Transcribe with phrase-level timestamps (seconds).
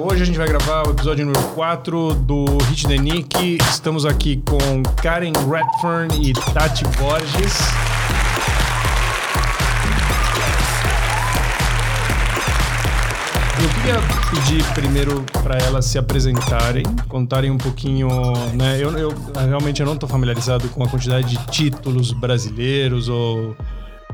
[0.00, 3.58] Hoje a gente vai gravar o episódio número 4 do Hit the Nick.
[3.68, 7.58] Estamos aqui com Karen Redfern e Tati Borges.
[13.60, 14.00] Eu queria
[14.30, 18.08] pedir primeiro para elas se apresentarem, contarem um pouquinho,
[18.54, 18.80] né?
[18.80, 19.12] Eu, eu
[19.48, 23.56] realmente eu não estou familiarizado com a quantidade de títulos brasileiros ou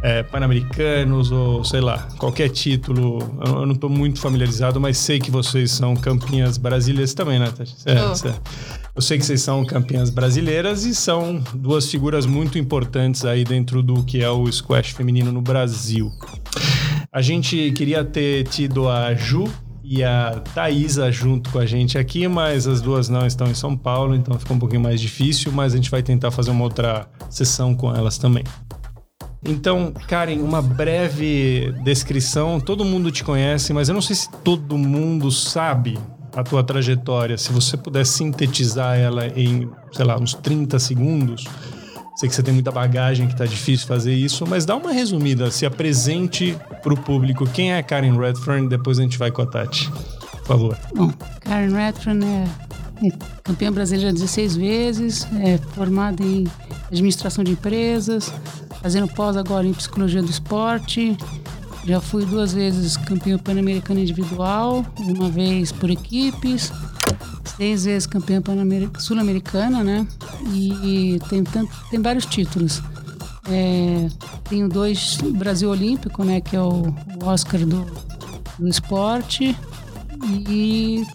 [0.04, 3.18] é, pan-americanos ou sei lá, qualquer título.
[3.44, 7.50] Eu, eu não estou muito familiarizado, mas sei que vocês são campeãs brasileiras também, né,
[7.50, 7.74] Tati?
[7.86, 8.28] É, Oh.
[8.28, 8.34] é.
[8.94, 13.82] Eu sei que vocês são campeãs brasileiras e são duas figuras muito importantes aí dentro
[13.82, 16.12] do que é o squash feminino no Brasil.
[17.10, 19.50] A gente queria ter tido a Ju
[19.82, 23.74] e a Thaisa junto com a gente aqui, mas as duas não estão em São
[23.76, 27.08] Paulo, então fica um pouquinho mais difícil, mas a gente vai tentar fazer uma outra
[27.30, 28.44] sessão com elas também.
[29.46, 32.58] Então, Karen, uma breve descrição.
[32.58, 35.98] Todo mundo te conhece, mas eu não sei se todo mundo sabe
[36.34, 37.36] a tua trajetória.
[37.36, 41.44] Se você puder sintetizar ela em, sei lá, uns 30 segundos.
[42.16, 45.50] Sei que você tem muita bagagem, que tá difícil fazer isso, mas dá uma resumida,
[45.50, 47.44] se apresente pro público.
[47.44, 48.68] Quem é a Karen Redfern?
[48.68, 49.90] Depois a gente vai com a Tati.
[49.90, 50.78] Por favor.
[50.94, 56.46] Bom, Karen Redfern é, é campeã brasileira 16 vezes, é formada em
[56.86, 58.32] administração de empresas,
[58.84, 61.16] fazendo pós agora em psicologia do esporte.
[61.86, 66.70] Já fui duas vezes campeã pan-americana individual, uma vez por equipes,
[67.56, 68.42] seis vezes campeã
[68.98, 70.06] sul-americana, né?
[70.52, 72.82] E tem, tanto, tem vários títulos.
[73.48, 74.06] É,
[74.50, 76.42] tenho dois Brasil Olímpico, né?
[76.42, 77.86] Que é o Oscar do,
[78.58, 79.56] do esporte.
[80.46, 81.06] E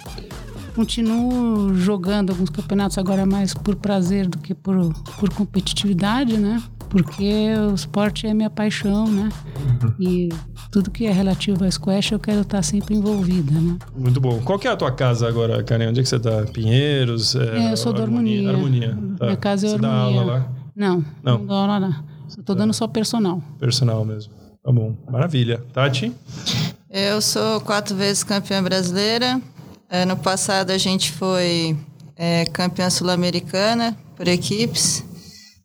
[0.74, 6.60] continuo jogando alguns campeonatos agora mais por prazer do que por, por competitividade, né?
[6.90, 9.30] Porque o esporte é minha paixão, né?
[10.00, 10.30] E
[10.72, 13.78] tudo que é relativo ao squash eu quero estar sempre envolvida, né?
[13.96, 14.42] Muito bom.
[14.44, 15.90] Qual que é a tua casa agora, Karen?
[15.90, 16.44] Onde é que você tá?
[16.52, 17.36] Pinheiros?
[17.36, 18.50] É, eu sou do Harmonia.
[18.50, 18.98] Harmonia.
[19.18, 19.26] Tá.
[19.26, 20.20] Minha casa é você dá Harmonia.
[20.22, 20.52] aula lá?
[20.76, 21.38] Não, Não.
[21.38, 21.96] não, dou aula não.
[22.38, 23.42] Eu tô dando só personal.
[23.60, 24.34] Personal mesmo.
[24.64, 24.96] Tá bom.
[25.12, 25.64] Maravilha.
[25.74, 26.12] Tati?
[26.90, 29.40] Eu sou quatro vezes campeã brasileira.
[29.92, 31.78] Ano passado a gente foi
[32.16, 35.04] é, campeã sul-americana por equipes.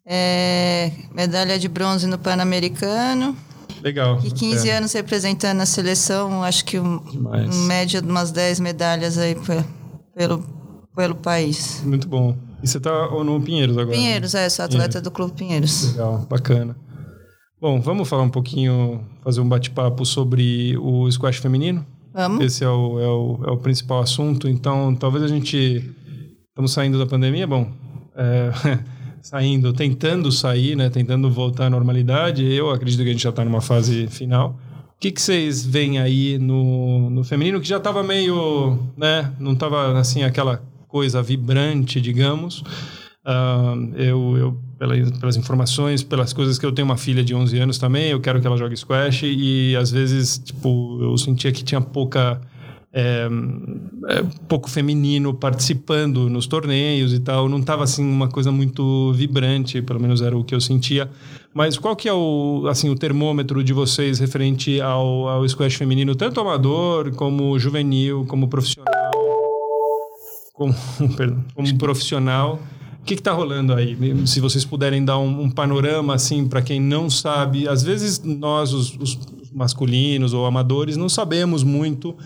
[0.06, 3.36] É, medalha de bronze no Pan-Americano.
[3.82, 4.18] Legal.
[4.24, 4.76] E 15 É.
[4.78, 6.42] anos representando a seleção.
[6.42, 7.00] Acho que um,
[7.66, 9.64] média de umas 10 medalhas aí pe-
[10.14, 10.42] pelo,
[10.96, 11.82] pelo país.
[11.84, 12.36] Muito bom.
[12.62, 13.94] E você tá no Pinheiros agora?
[13.96, 14.02] né?
[14.02, 15.92] Pinheiros, é, sou atleta do Clube Pinheiros.
[15.92, 16.76] Legal, bacana.
[17.60, 21.84] Bom, vamos falar um pouquinho, fazer um bate-papo sobre o squash feminino?
[22.12, 22.44] Vamos?
[22.44, 24.48] Esse é o, é, o, é o principal assunto.
[24.48, 25.90] Então, talvez a gente.
[26.48, 27.70] Estamos saindo da pandemia, bom.
[28.16, 28.50] é,
[29.24, 30.90] saindo, tentando sair, né?
[30.90, 32.44] Tentando voltar à normalidade.
[32.44, 34.60] Eu acredito que a gente já está numa fase final.
[34.94, 39.32] O que, que vocês veem aí no, no feminino que já estava meio, né?
[39.40, 42.62] Não estava assim aquela coisa vibrante, digamos.
[43.24, 47.58] Ah, eu, eu pela, pelas informações, pelas coisas que eu tenho uma filha de 11
[47.58, 51.64] anos também, eu quero que ela jogue squash e às vezes, tipo, eu sentia que
[51.64, 52.40] tinha pouca
[52.94, 53.28] é,
[54.08, 59.82] é, pouco feminino participando nos torneios e tal, não estava assim uma coisa muito vibrante,
[59.82, 61.10] pelo menos era o que eu sentia.
[61.52, 66.14] Mas qual que é o assim o termômetro de vocês referente ao, ao squash feminino,
[66.14, 68.94] tanto amador como juvenil, como profissional?
[70.54, 70.72] como,
[71.16, 72.60] perdão, como profissional.
[73.02, 73.98] O que está rolando aí?
[74.26, 78.72] Se vocês puderem dar um, um panorama assim para quem não sabe, às vezes nós,
[78.72, 79.18] os, os
[79.52, 82.16] masculinos ou amadores, não sabemos muito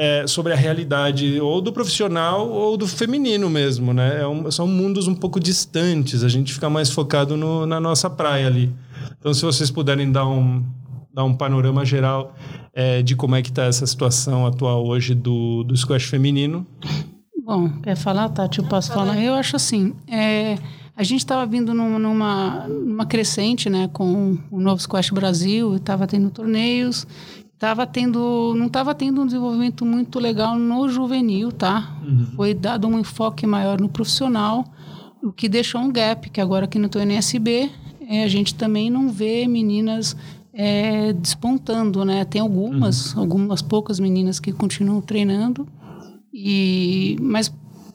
[0.00, 4.20] é, sobre a realidade ou do profissional ou do feminino mesmo, né?
[4.20, 6.22] É um, são mundos um pouco distantes.
[6.22, 8.72] A gente fica mais focado no, na nossa praia ali.
[9.18, 10.64] Então, se vocês puderem dar um
[11.12, 12.32] dar um panorama geral
[12.72, 16.64] é, de como é que está essa situação atual hoje do, do squash feminino.
[17.44, 18.60] Bom, quer falar, Tati?
[18.60, 19.20] Eu posso falar?
[19.20, 20.56] Eu acho assim, é,
[20.94, 26.06] a gente estava vindo num- numa, numa crescente, né, com o novo Squash Brasil, estava
[26.06, 27.04] tendo torneios,
[27.58, 31.98] tava tendo, não estava tendo um desenvolvimento muito legal no juvenil, tá?
[32.36, 34.64] Foi dado um enfoque maior no profissional,
[35.22, 37.70] o que deixou um gap, que agora aqui no teu NSB,
[38.08, 40.16] é, a gente também não vê meninas
[40.54, 42.24] é, despontando, né?
[42.24, 45.66] Tem algumas, algumas poucas meninas que continuam treinando,
[46.32, 47.52] e, mas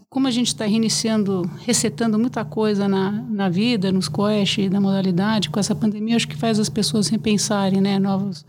[0.09, 5.49] como a gente está reiniciando, resetando muita coisa na, na vida, nos squash, na modalidade,
[5.49, 8.45] com essa pandemia, acho que faz as pessoas repensarem, né, novos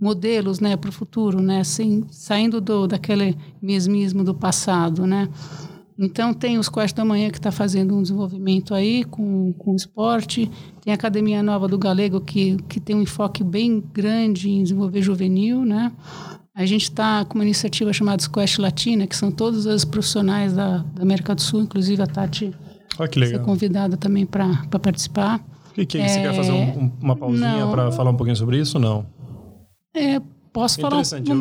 [0.00, 1.62] modelos, né, para o futuro, né,
[2.10, 5.28] saindo do daquele mesmismo do passado, né.
[5.96, 10.50] Então tem os squash da manhã que está fazendo um desenvolvimento aí com, com esporte,
[10.82, 15.00] tem a academia nova do Galego que que tem um enfoque bem grande em desenvolver
[15.02, 15.92] juvenil, né.
[16.56, 20.78] A gente está com uma iniciativa chamada Squash Latina, que são todos os profissionais da,
[20.94, 22.52] da América do Sul, inclusive a Tati
[23.10, 23.40] que legal.
[23.40, 25.40] ser convidada também para participar.
[25.70, 26.06] O que, que é?
[26.06, 28.78] Você quer fazer um- um- uma pausinha para falar um pouquinho sobre isso?
[28.78, 29.04] Não.
[29.94, 30.20] É,
[30.52, 31.32] posso falar um, sabia.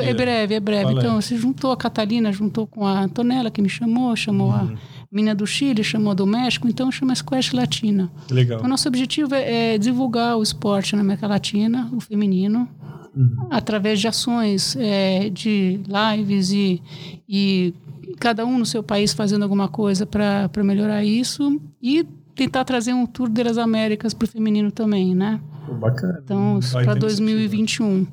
[0.00, 0.84] é breve, é breve.
[0.84, 1.06] Fala aí.
[1.06, 4.54] Então, se juntou a Catalina, juntou com a Antonella, que me chamou, chamou Uhum.
[4.54, 4.74] a
[5.10, 8.10] menina do Chile, chamou a do México, então chama Squash Latina.
[8.28, 8.62] Que legal.
[8.62, 12.68] O nosso objetivo é, é divulgar o esporte na América Latina, o feminino,
[13.16, 13.48] Uhum.
[13.50, 15.80] através de ações, é, de
[16.16, 16.80] lives e,
[17.28, 17.74] e
[18.20, 22.06] cada um no seu país fazendo alguma coisa para melhorar isso e
[22.40, 25.38] tentar trazer um Tour das Américas para o feminino também, né?
[25.66, 26.20] Pô, Bacana.
[26.24, 28.06] Então, para ter 2021.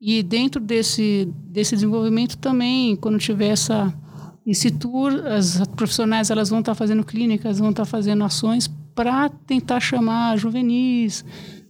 [0.00, 3.92] E dentro desse, desse desenvolvimento também, quando tiver essa,
[4.46, 9.78] esse tour, as profissionais elas vão estar fazendo clínicas, vão estar fazendo ações para tentar
[9.78, 11.22] chamar juvenis,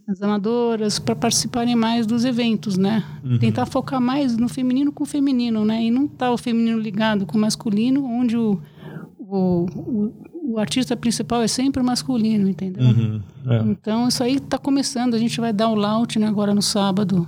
[0.07, 3.03] as amadoras, para participarem mais dos eventos, né?
[3.37, 5.83] Tentar focar mais no feminino com o feminino, né?
[5.83, 8.57] E não estar o feminino ligado com o masculino, onde o,
[9.19, 12.83] o, o, o artista principal é sempre masculino, entendeu?
[12.83, 13.57] Uhum, é.
[13.65, 15.13] Então, isso aí está começando.
[15.13, 17.27] A gente vai dar o launch né, agora no sábado,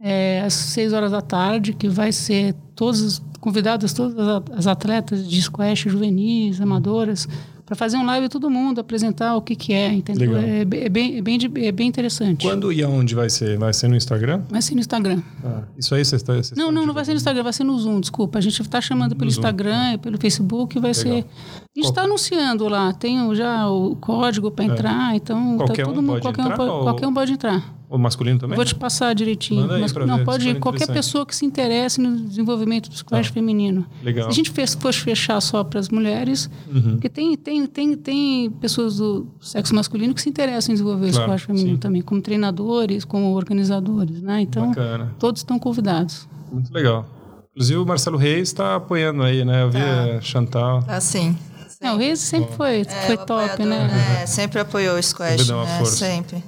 [0.00, 5.28] é, às 6 horas da tarde, que vai ser todos convidadas todas as- as atletas
[5.28, 7.26] de squash juvenis, amadoras,
[7.70, 10.36] para fazer um live todo mundo, apresentar o que, que é, entendeu?
[10.36, 12.44] É, é bem, é, bem, é bem interessante.
[12.44, 13.56] Quando e aonde vai ser?
[13.58, 14.42] Vai ser no Instagram?
[14.50, 15.22] Vai ser no Instagram.
[15.44, 16.34] Ah, isso aí vocês estão.
[16.34, 18.40] vocês Não, não, não vai ser no Instagram, vai ser no Zoom, desculpa.
[18.40, 20.94] A gente está chamando pelo No Instagram e pelo Facebook, vai Legal.
[21.00, 21.18] ser.
[21.20, 25.66] A gente está anunciando lá, tem já o código para entrar, então tá É.
[25.68, 27.79] Qualquer todo um mundo, pode qualquer, entrar um pode, ou- qualquer um pode entrar.
[27.90, 28.54] O masculino também?
[28.54, 29.62] Vou te passar direitinho.
[29.62, 32.94] Manda aí Mas, não, ver, pode super qualquer pessoa que se interesse no desenvolvimento do
[32.96, 33.34] squash Tá.
[33.34, 33.84] feminino.
[34.00, 34.26] Legal.
[34.26, 36.92] Se a gente fez- fosse fechar só para as mulheres, Uhum.
[36.92, 41.10] porque tem, tem, tem, tem pessoas do sexo masculino que se interessam em desenvolver o
[41.12, 41.80] Claro, squash feminino sim.
[41.80, 44.40] também, como treinadores, como organizadores, né?
[44.40, 45.12] Então, Bacana.
[45.18, 46.28] todos estão convidados.
[46.52, 47.04] Muito legal.
[47.52, 49.64] Inclusive o Marcelo Reis está apoiando aí, né?
[49.64, 50.84] Eu vi a Chantal.
[50.86, 51.36] Assim.
[51.82, 54.20] Não, o Reis sempre foi, É, foi o top, apoiador, né?
[54.22, 55.78] É, sempre apoiou o Sempre squash, dá uma né?
[55.78, 55.96] força.
[55.96, 56.44] Sempre.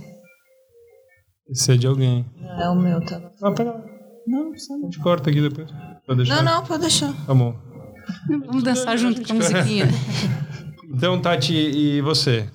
[1.51, 2.25] Esse é de alguém.
[2.59, 3.21] É o meu, tá?
[3.43, 3.81] Ah, pera lá.
[4.27, 4.85] Não, precisa A não.
[4.85, 5.69] gente corta aqui depois.
[6.07, 6.43] Pode deixar?
[6.43, 7.13] Não, não, pode deixar.
[7.27, 7.55] Tá bom.
[8.47, 9.87] Vamos dançar junto com a musiquinha.
[10.95, 12.47] Então, Tati, e você?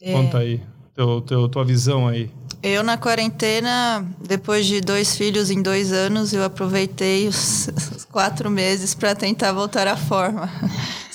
[0.00, 0.12] É.
[0.12, 0.62] Conta aí.
[0.94, 2.30] Teu, teu, tua visão aí.
[2.62, 7.66] Eu, na quarentena, depois de dois filhos em dois anos, eu aproveitei os,
[7.96, 10.48] os quatro meses para tentar voltar à forma.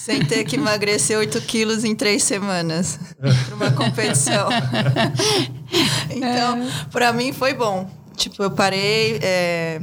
[0.04, 4.50] Sem ter que emagrecer 8 quilos em três semanas para uma competição.
[6.12, 7.90] então, para mim foi bom.
[8.18, 9.80] Tipo, eu parei, é,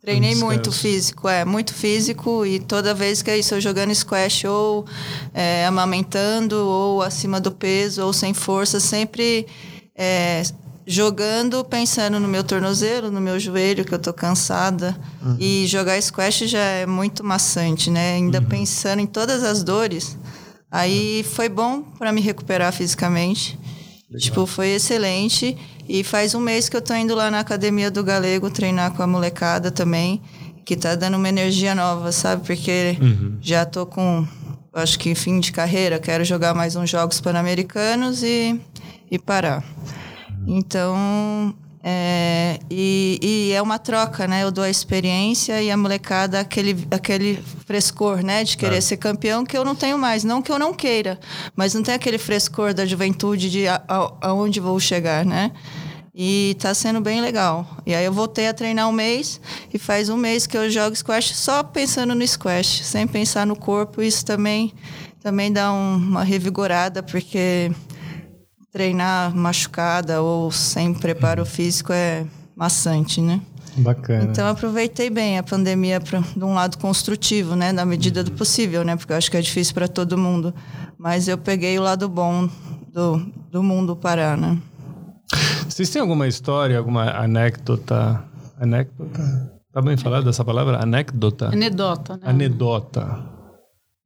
[0.00, 2.46] treinei muito físico, é, muito físico.
[2.46, 4.86] E toda vez que é isso, eu jogando squash ou
[5.34, 9.46] é, amamentando, ou acima do peso, ou sem força, sempre
[9.94, 10.44] é,
[10.86, 14.96] jogando, pensando no meu tornozelo, no meu joelho, que eu tô cansada.
[15.38, 18.14] E jogar squash já é muito maçante, né?
[18.14, 20.18] Ainda pensando em todas as dores.
[20.70, 23.58] Aí foi bom para me recuperar fisicamente.
[24.18, 25.56] Tipo, foi excelente.
[25.88, 29.02] E faz um mês que eu tô indo lá na academia do Galego treinar com
[29.02, 30.22] a molecada também,
[30.64, 32.46] que tá dando uma energia nova, sabe?
[32.46, 32.96] Porque
[33.40, 34.26] já tô com,
[34.72, 38.60] acho que fim de carreira, quero jogar mais uns jogos pan-americanos e,
[39.10, 39.64] e parar.
[40.46, 41.54] Então,
[41.84, 44.42] é, e, e é uma troca, né?
[44.42, 48.44] Eu dou a experiência e a molecada aquele, aquele frescor, né?
[48.44, 48.80] De querer É.
[48.80, 50.24] ser campeão que eu não tenho mais.
[50.24, 51.18] Não que eu não queira,
[51.56, 55.52] mas não tem aquele frescor da juventude de a, a- aonde vou chegar, né?
[56.14, 57.66] E tá sendo bem legal.
[57.86, 59.40] E aí eu voltei a treinar um mês
[59.72, 63.56] e faz um mês que eu jogo squash só pensando no squash, sem pensar no
[63.56, 64.02] corpo.
[64.02, 64.74] Isso também,
[65.22, 67.72] também dá um- uma revigorada, porque
[68.72, 72.24] treinar machucada ou sem preparo físico é
[72.56, 73.40] maçante, né?
[73.76, 74.24] Bacana.
[74.24, 78.32] Então eu aproveitei bem a pandemia pra, de um lado construtivo, né, na medida do
[78.32, 80.54] possível, né, porque eu acho que é difícil para todo mundo.
[80.98, 82.48] Mas eu peguei o lado bom
[82.92, 83.18] do,
[83.50, 84.58] do mundo parar, né?
[85.68, 88.22] Vocês têm alguma história, alguma anecdota?
[88.60, 89.50] Anecdota?
[89.72, 90.82] Tá bem falado essa palavra?
[90.82, 91.46] Anecdota?
[91.46, 92.22] Anedota, né?
[92.24, 93.18] Anedota.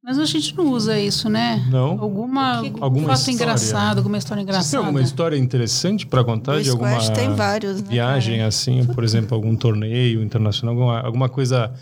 [0.07, 1.67] Mas a gente não usa isso, né?
[1.69, 2.01] Não?
[2.01, 3.35] Alguma, algum Alguma fato história?
[3.35, 4.87] engraçado, alguma história Vocês têm engraçada.
[4.87, 9.35] alguma história interessante para contar Do de alguma tem vários, né, viagem assim, por exemplo,
[9.35, 11.73] algum torneio internacional, alguma, alguma coisa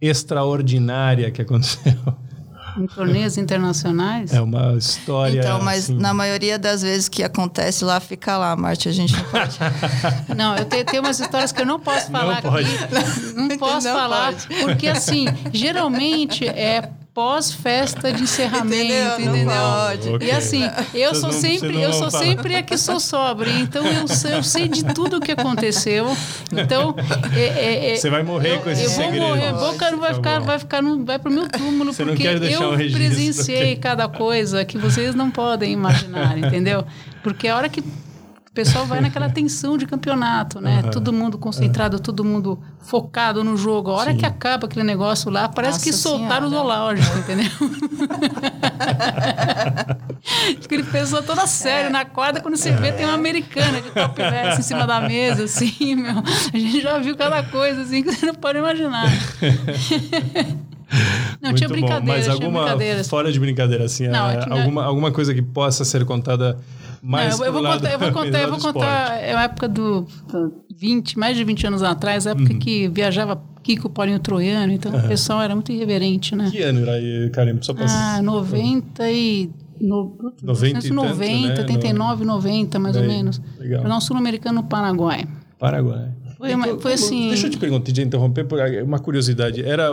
[0.00, 1.92] extraordinária que aconteceu?
[2.78, 4.32] Em torneios internacionais?
[4.32, 5.40] É uma história.
[5.40, 8.88] Então, mas assim, na maioria das vezes que acontece lá, fica lá, Marte.
[8.88, 9.56] A gente não pode.
[10.34, 12.68] Não, eu tenho, tenho umas histórias que eu não posso falar pode.
[12.74, 13.34] aqui.
[13.34, 14.46] Não posso Não falar, pode.
[14.62, 19.18] porque assim, geralmente é pós-festa de encerramento, Entendeu?
[19.18, 19.54] Não entendeu?
[20.18, 20.24] pode.
[20.26, 22.24] E assim, eu Vocês sou não- sempre, eu sou falar.
[22.24, 26.14] sempre a que sou sóbria, então eu sei, eu sei de tudo o que aconteceu.
[26.52, 26.94] Então,
[27.34, 29.26] é, é, é, Você vai morrer com esse eu vou segredo.
[29.28, 30.46] morrer, vou, cara, vai Tá ficar, bom.
[30.46, 33.76] vai ficar, no, vai pro meu túmulo Você não porque quer deixar eu um presenciei
[33.76, 36.84] cada coisa que vocês não podem imaginar, entendeu?
[37.22, 37.82] Porque a hora que
[38.56, 40.78] pessoal vai naquela tensão de campeonato, né?
[40.78, 40.90] Aham.
[40.90, 43.90] Todo mundo concentrado, todo mundo focado no jogo.
[43.90, 44.16] A hora Sim.
[44.16, 46.68] que acaba aquele negócio lá, parece que Nossa soltaram o Senhora.
[46.68, 47.50] zoológico, entendeu?
[50.64, 54.58] Aquele pessoa toda sério na quadra, quando você vê, tem uma americana de top vest
[54.58, 56.22] em cima da mesa, assim, meu.
[56.52, 59.06] A gente já viu cada coisa, assim, que você não pode imaginar.
[61.42, 61.74] Não, Muito tinha bom.
[61.74, 65.42] brincadeiras, Mas tinha alguma, fora de brincadeira, assim, Não, é, é- alguma, alguma coisa que
[65.42, 66.58] possa ser contada
[67.02, 70.06] mais Não, eu, vou contar, eu vou contar, eu vou contar é uma época do
[70.28, 72.58] do 20, mais de 20 anos atrás, a época Uhum.
[72.58, 76.48] que viajava Kiko Paulinho Troiano, então o pessoal era muito irreverente, né?
[76.52, 77.58] Que ano era aí, Karim?
[77.60, 77.84] Só pra...
[77.88, 79.50] Ah, 90 e...
[79.80, 81.60] No, 90 e tanto, 90, né?
[81.62, 83.42] 89, 90, mais ou Daí, menos.
[83.58, 83.80] legal.
[83.80, 85.26] Jornal Sul-Americano no Paraguai.
[85.58, 86.08] Paraguai.
[86.38, 89.62] Foi E co- foi assim- Deixa eu te perguntar, te interromper, por uma curiosidade.
[89.64, 89.88] Era,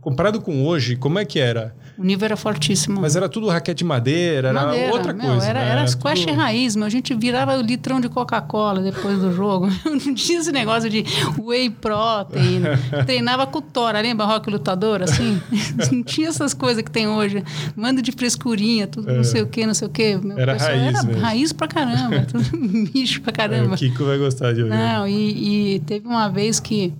[0.00, 1.74] comparado com hoje, como é que era?
[1.96, 3.00] O nível era fortíssimo.
[3.00, 5.46] Mas era tudo raquete de madeira, era Madeira, outra meu, coisa.
[5.46, 5.70] Era, né?
[5.70, 6.86] era squash tudo- raiz, meu.
[6.86, 9.68] A gente virava o litrão de Coca-Cola depois do jogo.
[9.86, 11.04] Não tinha esse negócio de
[11.38, 12.62] whey protein.
[13.06, 15.40] Treinava com tora, lembra rock lutador, assim?
[15.92, 17.44] Não tinha essas coisas que tem hoje.
[17.76, 20.16] Mando de frescurinha, tudo não sei o que, não sei o que.
[20.16, 20.42] Meu, É.
[20.42, 21.22] Era pessoal raiz Era mesmo.
[21.22, 22.26] raiz pra caramba.
[22.26, 22.44] Tudo
[22.92, 23.74] bicho pra É, caramba.
[23.74, 24.74] o Kiko vai gostar de ouvir.
[24.74, 26.92] Não, e, e teve uma vez que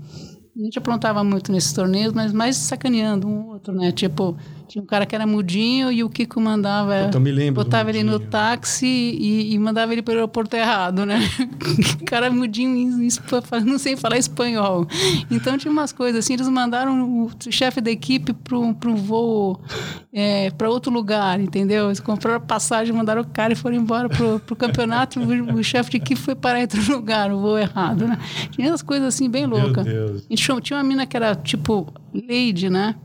[0.56, 3.90] a gente aprontava muito nesses torneios, mas mais sacaneando um outro, né?
[3.90, 4.36] Tipo,
[4.74, 7.08] tinha um cara que era mudinho e o Kiko mandava.
[7.14, 11.06] Eu me lembro Botava ele no táxi e, e mandava ele para o aeroporto errado,
[11.06, 11.20] né?
[12.02, 13.00] O cara mudinho,
[13.64, 14.86] não sei falar espanhol.
[15.30, 19.60] Então tinha umas coisas assim, eles mandaram o chefe da equipe para um voo
[20.58, 21.86] para outro lugar, entendeu?
[21.86, 25.20] Eles compraram a passagem, mandaram o cara e foram embora pro, pro campeonato.
[25.20, 28.18] O, o chefe de equipe foi para outro lugar, o voo errado, né?
[28.50, 29.84] Tinha umas coisas assim bem Meu loucas.
[29.84, 30.24] Deus.
[30.26, 32.96] A gente chamou- tinha uma mina que era tipo Lady, né?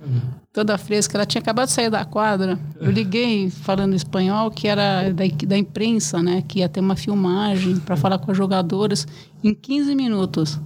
[0.59, 1.17] Toda fresca.
[1.17, 2.59] Ela tinha acabado de sair da quadra.
[2.81, 6.43] Eu liguei falando espanhol, que era da, da imprensa, né?
[6.45, 9.07] Que ia ter uma filmagem para falar com as jogadoras
[9.41, 10.59] em 15 minutos.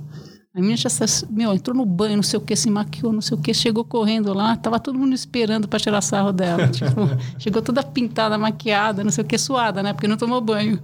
[0.55, 0.89] A menina já,
[1.29, 3.83] meu, entrou no banho, não sei o que, se maquiou, não sei o que, chegou
[3.83, 6.67] correndo lá, tava todo mundo esperando para tirar sarro dela.
[6.73, 6.91] Tipo,
[7.37, 9.93] chegou toda pintada, maquiada, não sei o que, suada, né?
[9.93, 10.79] Porque não tomou banho.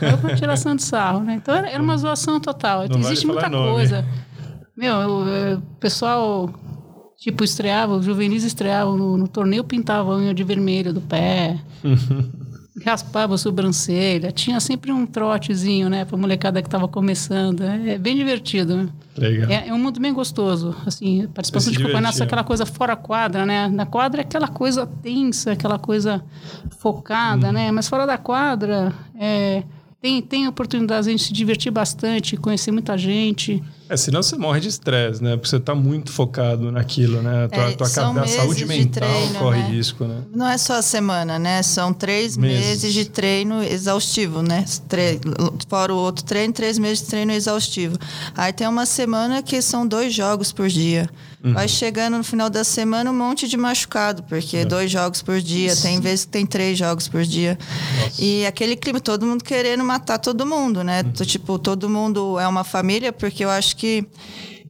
[0.00, 1.34] Eu tiração de sarro, né?
[1.34, 2.80] Então era, era uma zoação total.
[2.88, 3.72] Não vale Existe falar muita nome.
[3.72, 4.04] coisa.
[4.76, 6.50] Meu, eu- eu- o pessoal,
[7.18, 11.58] tipo, estreava, os juvenis estreavam no, no torneio, pintavam a unha de vermelho do pé,
[12.84, 17.62] raspava a sobrancelha, tinha sempre um trotezinho, né, pra molecada que tava começando.
[17.62, 18.88] É, é bem divertido, né?
[19.16, 19.50] Legal.
[19.50, 22.24] É, é um mundo bem gostoso, assim, participação de campeonatos, divertia.
[22.24, 23.68] aquela coisa fora quadra, né?
[23.68, 26.22] Na quadra é aquela coisa tensa, aquela coisa
[26.78, 27.72] focada, né?
[27.72, 29.64] Mas fora da quadra, é,
[30.00, 33.60] tem, tem oportunidade de a gente se divertir bastante, conhecer muita gente.
[33.88, 35.36] É, senão você morre de estresse, né?
[35.36, 37.44] Porque você tá muito focado naquilo, né?
[37.44, 39.68] A tua, É, tua a saúde de mental treino, corre né?
[39.70, 40.22] risco, né?
[40.34, 41.62] Não é só a semana, né?
[41.62, 42.66] São três Meses.
[42.66, 44.64] meses, de treino exaustivo, né?
[44.88, 45.18] Tre-
[45.68, 47.96] Fora o outro treino, três meses de treino exaustivo.
[48.36, 51.08] Aí tem uma semana que são dois jogos por dia.
[51.42, 51.52] Uhum.
[51.54, 54.64] Vai chegando no final da semana um monte de machucado, porque É.
[54.64, 57.56] dois jogos por dia, tem vezes que tem três jogos por dia.
[58.18, 61.02] E aquele clima, todo mundo querendo matar todo mundo, né?
[61.02, 61.12] Uhum.
[61.24, 64.04] Tipo, todo mundo é uma família, porque eu acho que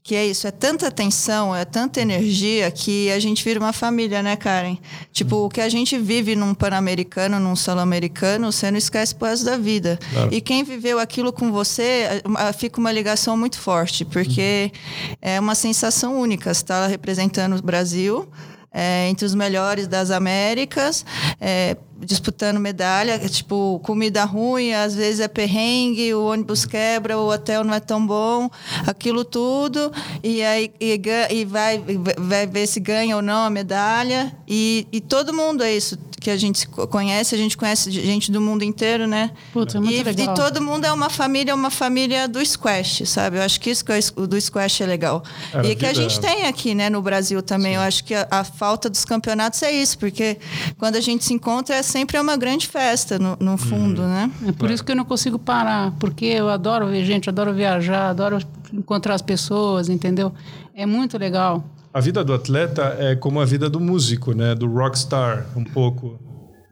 [0.08, 4.22] que é isso, é tanta tensão, é tanta energia que a gente vira uma família,
[4.22, 4.78] né, Karen?
[5.12, 9.44] Tipo, o que a gente vive num Pan-Americano, num Solo-Americano, você não esquece pro resto
[9.44, 9.98] da vida.
[10.10, 10.32] Claro.
[10.32, 12.22] E quem viveu aquilo com você,
[12.56, 14.72] fica uma ligação muito forte, porque
[15.20, 16.54] é uma sensação única.
[16.54, 18.26] Você está representando o Brasil,
[18.72, 21.04] é, entre os melhores das Américas,
[21.38, 27.64] é, disputando medalha, tipo, comida ruim, às vezes é perrengue, o ônibus quebra, o hotel
[27.64, 28.48] não é tão bom,
[28.86, 31.00] aquilo tudo, e aí e,
[31.30, 31.82] e vai,
[32.16, 36.30] vai ver se ganha ou não a medalha, e, e todo mundo é isso que
[36.30, 39.30] a gente conhece, a gente conhece gente do mundo inteiro, né?
[39.52, 40.34] Putz, é muito e, legal.
[40.34, 43.38] e todo mundo é uma família, uma família do squash, sabe?
[43.38, 45.22] Eu acho que isso que é o do squash é legal.
[45.64, 47.74] E que a gente tem aqui, né, no Brasil também.
[47.74, 50.38] Eu acho que a, a falta dos campeonatos é isso, porque
[50.78, 54.08] quando a gente se encontra é sempre uma grande festa, no, no fundo, Uhum.
[54.08, 54.30] né?
[54.48, 58.10] É por isso que eu não consigo parar, porque eu adoro ver gente, adoro viajar,
[58.10, 58.38] adoro
[58.72, 60.32] encontrar as pessoas, entendeu?
[60.74, 61.64] É muito legal.
[61.92, 64.54] A vida do atleta é como a vida do músico, né?
[64.54, 66.18] Do rockstar, um pouco.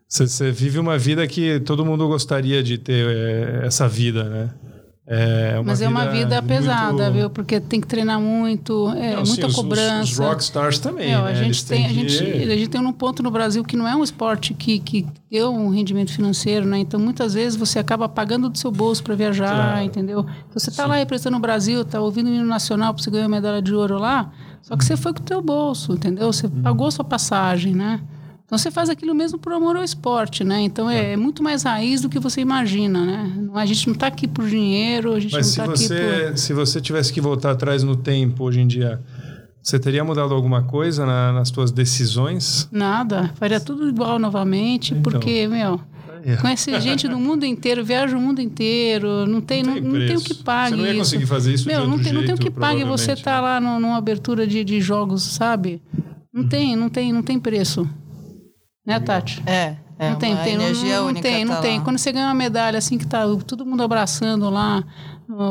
[0.09, 4.51] Você, vive uma vida que todo mundo gostaria de ter é, essa vida, né?
[5.09, 7.31] É Mas é uma vida muito- pesada, viu?
[7.31, 10.03] Porque tem que treinar muito, é Não, sim, muita os- os- cobrança.
[10.03, 11.31] Os, rockstars também, Meu, né?
[11.31, 13.87] a, gente tem, a, gente, que- a gente tem um ponto no Brasil que não
[13.87, 16.79] é um esporte que, que deu um rendimento financeiro, né?
[16.79, 19.85] Então, muitas vezes você acaba pagando do seu bolso para viajar, Claro.
[19.85, 20.21] entendeu?
[20.21, 23.27] Então, você está lá representando o Brasil, está ouvindo o hino nacional para você ganhar
[23.27, 24.33] uma medalha de ouro lá,
[24.67, 26.33] só que você foi com o teu bolso, entendeu?
[26.33, 26.63] Você Uhum.
[26.63, 28.01] pagou sua passagem, né?
[28.45, 30.61] Então você faz aquilo mesmo por amor ao esporte, né?
[30.61, 33.49] Então é, é muito mais raiz do que você imagina, né?
[33.55, 36.27] A gente não está aqui por dinheiro, a gente Mas não se está aqui você,
[36.31, 36.39] por...
[36.39, 39.01] se você tivesse que voltar atrás no tempo hoje em dia,
[39.63, 42.69] você teria mudado alguma coisa na- nas suas decisões?
[42.71, 45.03] Nada, faria tudo igual novamente, Então.
[45.03, 45.81] porque, meu,
[46.29, 46.37] É.
[46.39, 50.21] conhece gente do mundo inteiro, viaja o mundo inteiro, não tem, não, não tem o
[50.21, 50.99] que pague Você não ia isso.
[50.99, 53.23] conseguir fazer isso de Meu, não tem, não tem o jeito, que pague você provavelmente.
[53.25, 55.81] tá lá no- numa abertura de, de jogos, sabe?
[56.35, 57.89] Não tem, não tem, não tem preço.
[58.85, 59.41] Né, Tati?
[59.47, 61.23] É, é não tem, tem, não- energia não, única.
[61.23, 61.79] tem, não tá tem.
[61.79, 61.85] lá.
[61.85, 64.83] Quando você ganha uma medalha assim que tá todo mundo abraçando lá,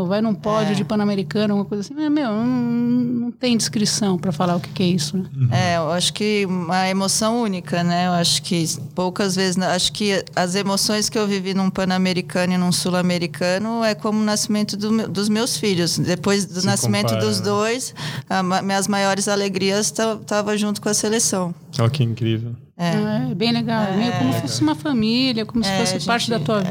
[0.08, 0.76] vai num pódio É.
[0.76, 4.70] de Pan-Americano, alguma coisa assim, mas, meu, não, não tem descrição para falar o que,
[4.70, 5.26] que é isso, né?
[5.52, 8.08] É, eu acho que uma emoção única, né?
[8.08, 12.58] Eu acho que poucas vezes, acho que as emoções que eu vivi num Pan-Americano e
[12.58, 15.98] num Sul-Americano é como o nascimento do dos meus filhos.
[15.98, 17.46] Depois do Se nascimento compara, dos né?
[17.46, 17.94] dois,
[18.30, 21.54] a minhas maiores alegrias estavam junto com a seleção.
[21.80, 22.56] Olha que incrível.
[22.78, 23.84] É, bem legal.
[23.84, 26.46] É meio como se fosse uma família, como se É, fosse a parte da gente-
[26.46, 26.64] tua é.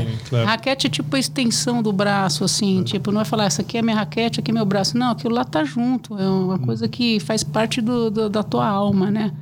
[0.00, 0.10] vida.
[0.10, 0.46] Sim, claro.
[0.46, 2.82] Raquete é tipo a extensão do braço, assim.
[2.82, 4.96] Tipo, não é falar, essa aqui é minha raquete, aqui é meu braço.
[4.98, 6.18] Não, aquilo lá tá junto.
[6.18, 9.32] É uma coisa que faz parte do, do- da tua alma, né?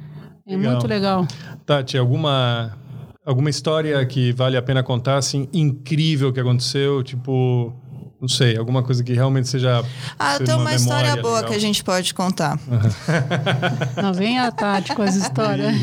[0.46, 0.72] É Legal.
[0.72, 1.26] muito legal.
[1.64, 2.76] Tati, alguma,
[3.24, 7.02] alguma história que vale a pena contar, assim, incrível que aconteceu?
[7.02, 7.72] Tipo,
[8.20, 9.82] não sei, alguma coisa que realmente seja.
[10.18, 11.50] Ah, seja tem uma, história memória boa legal.
[11.50, 12.58] que a gente pode contar.
[14.00, 15.74] Não vem a Tati com as histórias.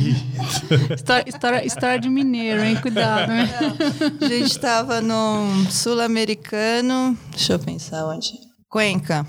[0.96, 2.76] história, história, história de mineiro, hein?
[2.80, 3.50] Cuidado, né?
[4.22, 8.34] A gente estava num sul-americano, deixa eu pensar onde.
[8.70, 9.26] Cuenca.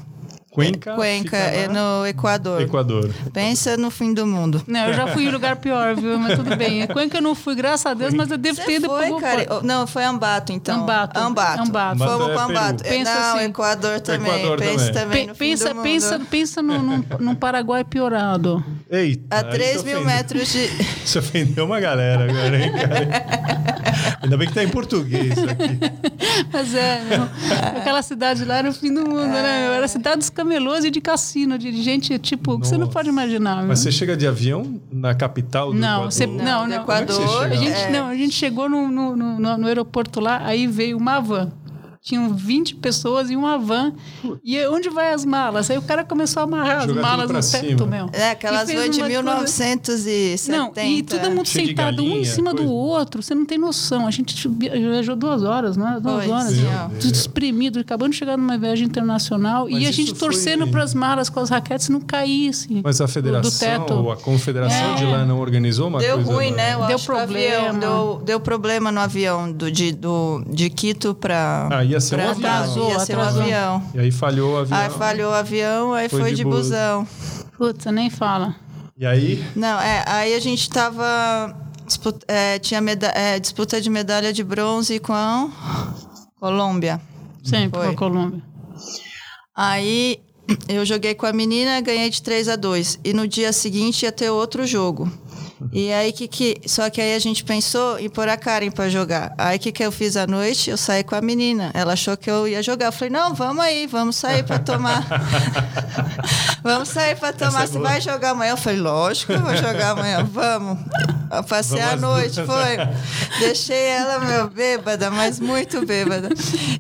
[0.59, 0.95] Cuenca?
[0.95, 2.61] Cuenca, é no Equador.
[2.61, 3.11] Equador.
[3.33, 4.61] Pensa no fim do mundo.
[4.67, 6.19] Não, eu já fui em lugar pior, viu?
[6.19, 6.87] Mas tudo bem.
[6.89, 9.21] Cuenca eu não fui, graças a Deus, mas eu devo ter Você ido foi, pro-
[9.21, 9.47] cara?
[9.51, 10.83] Oh, Não, foi Ambato, então.
[10.83, 11.17] Ambato.
[11.17, 11.63] Ambato.
[11.63, 11.99] Ambato.
[11.99, 12.83] Fomos Ambato é para Ambato.
[12.83, 12.97] Peru.
[12.97, 13.45] Pensa não, assim.
[13.45, 14.35] Equador também.
[14.37, 15.27] Equador pensa também.
[15.29, 18.65] Pe- pensa, pensa, pensa no, num, num Paraguai piorado.
[18.91, 19.37] Eita.
[19.37, 20.69] A aí 3 você mil metros de...
[21.09, 24.19] Você ofendeu uma galera agora, hein, cara?
[24.23, 25.79] Ainda bem que tá em português isso aqui.
[26.53, 27.29] Mas é, meu,
[27.81, 29.71] aquela cidade lá era o fim do mundo, né?
[29.77, 33.09] Era a cidade dos camelôs e de cassino, de gente, tipo, que você não pode
[33.09, 33.63] imaginar.
[33.65, 36.13] Mas você chega de avião na capital do Não, Equador?
[36.13, 36.73] você- não, não.
[36.73, 37.29] É Equador.
[37.29, 37.91] chega A gente, é.
[37.91, 41.53] não, a gente chegou no, no, no, no- no aeroporto lá, aí veio uma van.
[42.09, 43.93] Tinham 20 pessoas em uma van.
[44.43, 45.71] E onde vai as malas?
[45.71, 47.63] Aí o cara começou a amarrar Jogar as tudo malas no cima.
[47.65, 48.09] teto, meu.
[48.15, 49.23] É, aquelas E vans de uma coisa-
[49.65, 50.57] 1970.
[50.57, 52.73] Não, e todo mundo Cheio sentado um em galinha, cima do coisa.
[52.73, 54.07] outro, você não tem noção.
[54.07, 55.99] A gente viajou duas horas, né?
[56.03, 56.49] Duas Foi, horas.
[56.53, 56.89] sim, Meu ó.
[56.89, 57.05] Deus.
[57.05, 60.95] Tudo espremido, acabando de chegar numa viagem internacional Mas e a gente torcendo para as
[60.95, 62.81] malas com as raquetes não caíssem.
[62.83, 63.93] Mas a do- federação do teto.
[63.95, 64.95] ou a confederação É.
[64.95, 66.33] de lá não organizou uma Deu coisa...
[66.33, 66.73] ruim, né?
[66.75, 67.57] Eu Deu acho que o problema.
[67.69, 71.69] avião deu, deu problema no avião do, de, do, de Quito para.
[71.71, 72.51] Ah, ia ser um avião.
[72.51, 73.83] Atrasou, Ia ser um avião.
[73.95, 74.79] E aí falhou o avião.
[74.79, 76.55] Aí falhou o avião, aí Foi foi, de de, bus.
[76.69, 77.07] busão.
[77.59, 78.55] Você nem fala.
[78.97, 79.45] E aí...
[79.55, 81.55] Não, é, aí a gente tava.
[81.87, 85.49] disputa- é, tinha meda- é, disputa de medalha de bronze com a
[86.41, 87.01] Colômbia.
[87.45, 87.87] Sempre Foi.
[87.89, 88.43] com a Colômbia.
[89.57, 90.21] Aí
[90.69, 94.13] eu joguei com a menina, ganhei de 3 a 2 E no dia seguinte ia
[94.13, 95.11] ter outro jogo.
[95.73, 96.61] E aí que que.
[96.67, 99.35] Só que aí a gente pensou em pôr a Karen pra jogar.
[99.37, 100.71] Aí que que eu fiz à noite?
[100.71, 101.71] Eu saí com a menina.
[101.75, 102.87] Ela achou que eu ia jogar.
[102.87, 105.05] Eu falei, não, vamos aí, vamos sair pra tomar.
[106.63, 107.65] vamos sair pra tomar.
[107.65, 108.53] é Você vai jogar amanhã?
[108.53, 110.25] Eu falei, lógico que eu vou jogar amanhã.
[110.25, 110.79] Vamos.
[111.31, 112.47] Eu passei Vamos a noite, duas.
[112.47, 112.77] foi.
[113.41, 116.29] Deixei ela, meu, bêbada, mas muito bêbada.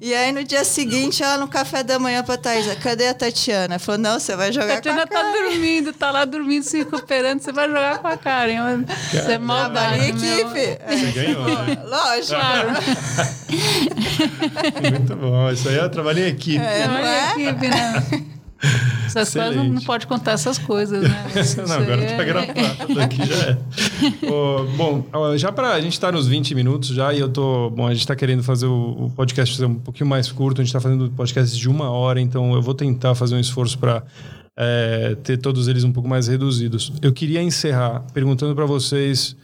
[0.00, 3.78] E aí no dia seguinte, ela no café da manhã pra Thaisa, cadê a Tatiana?
[3.78, 5.42] Falou, não, você vai jogar Tatiana com a tá Karen.
[5.50, 7.40] dormindo, tá lá dormindo, se recuperando.
[7.40, 8.67] Você vai jogar com a Karen.
[9.10, 10.38] Você é em meu.
[10.38, 10.78] equipe.
[10.88, 11.78] Você ganhou, né?
[11.86, 12.28] Lógico.
[12.28, 12.68] Claro.
[14.90, 15.50] Muito bom.
[15.50, 16.58] Isso aí é trabalho em equipe.
[16.64, 17.34] É, não Trabalho é?
[17.38, 18.04] em equipe, né?
[19.06, 19.86] Essas coisas não, não Excelente.
[19.86, 21.26] pode contar essas coisas, né?
[21.36, 23.56] Isso Não, agora aí tá é- gravado, aqui já é.
[24.28, 25.04] Ô, bom,
[25.36, 28.00] já para a gente estar nos 20 minutos já e eu tô, bom, a gente
[28.00, 31.56] está querendo fazer o, o podcast um pouquinho mais curto, a gente está fazendo podcast
[31.56, 34.02] de uma hora, então eu vou tentar fazer um esforço para
[35.22, 36.92] ter todos eles um pouco mais reduzidos.
[37.00, 39.36] Eu queria encerrar perguntando para vocês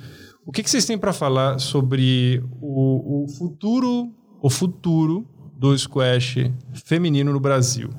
[0.47, 6.51] o que, que vocês têm para falar sobre o, o futuro, o futuro do squash
[6.73, 7.91] feminino no Brasil.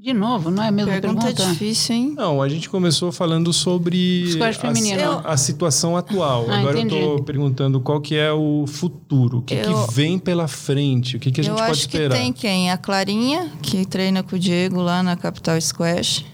[0.00, 1.50] De novo, não é a mesma Pergunta, pergunta?
[1.50, 2.14] difícil, hein?
[2.16, 5.02] Não, a gente começou falando sobre Squash a, feminino.
[5.24, 6.46] a- a situação atual.
[6.48, 7.02] Ah, Agora entendi.
[7.02, 11.16] eu tô perguntando qual que é o futuro, o que, Eu- que vem pela frente,
[11.16, 12.14] o que, que a gente Eu pode acho esperar.
[12.16, 12.70] que tem quem?
[12.70, 16.24] A Clarinha, que treina com o Diego lá na Capital Squash.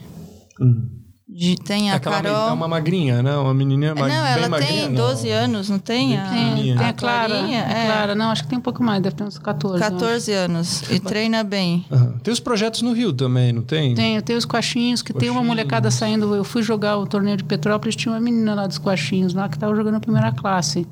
[0.61, 0.87] Hum.
[1.35, 2.49] De- tem a Aquela Carol.
[2.49, 3.35] é uma magrinha, né?
[3.35, 4.09] Uma menininha É, mag...
[4.11, 4.95] não, ela magrinha, tem não.
[5.07, 6.17] 12 anos, não tem?
[6.17, 7.35] A, Tem, tem a a Clara.
[7.35, 7.85] É.
[7.87, 9.81] Clara, não, acho que tem um pouco mais, deve ter uns 14.
[9.81, 9.91] eu acho.
[9.97, 10.81] 14 anos.
[10.89, 11.85] E treina bem.
[11.91, 12.13] Aham.
[12.23, 13.93] Tem os projetos no Rio também, não tem?
[13.93, 16.33] Tem, tem os coxinhos, que tem uma molecada saindo.
[16.33, 19.55] Eu fui jogar o torneio de Petrópolis, tinha uma menina lá dos coxinhos lá que
[19.57, 20.87] estava jogando a primeira classe.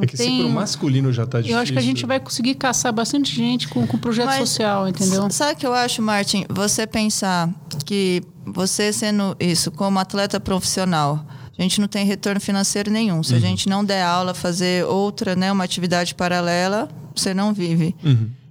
[0.00, 1.56] É que se Tem- pro masculino já tá difícil.
[1.56, 4.88] Eu acho que a gente vai conseguir caçar bastante gente com, com projeto Mas- social,
[4.88, 5.28] entendeu?
[5.30, 6.44] Sabe o que eu acho, Martin?
[6.48, 7.48] Você pensar
[7.84, 8.20] que
[8.52, 11.24] você sendo isso como atleta profissional,
[11.58, 13.22] a gente não tem retorno financeiro nenhum.
[13.22, 17.94] Se a gente não der aula, fazer outra, né, uma atividade paralela, você não vive.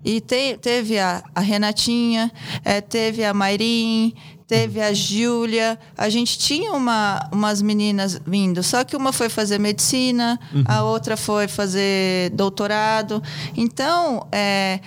[0.03, 2.31] E te- teve a, a Renatinha,
[2.63, 4.13] eh, teve a Mairim,
[4.47, 5.77] teve a Júlia.
[5.97, 11.17] A gente tinha uma, umas meninas vindo, só que uma foi fazer medicina, a outra
[11.17, 13.21] foi fazer doutorado.
[13.55, 14.79] Então, é,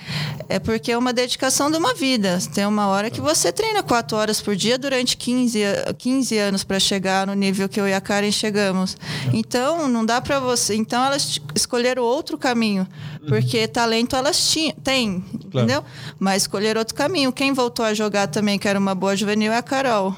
[0.49, 2.39] é porque é uma dedicação de uma vida.
[2.53, 6.63] Tem uma hora que você treina quatro horas por dia durante 15, a- 15 anos
[6.63, 8.97] para chegar no nível que eu e a Karen chegamos.
[9.31, 10.75] Então, não dá para você.
[10.75, 12.87] Então, elas escolheram outro caminho,
[13.27, 15.83] porque talento elas tinham, têm, entendeu?
[16.19, 17.31] Mas escolheram outro caminho.
[17.31, 20.15] Quem voltou a jogar também, que era uma boa juvenil, é a Carol.